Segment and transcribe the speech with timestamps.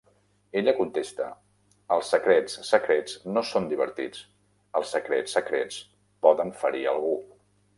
[0.59, 1.25] Ella contesta:
[1.97, 4.25] "Els secrets secrets no són divertits,
[4.81, 5.79] els secrets secrets
[6.29, 7.17] poden ferir algú".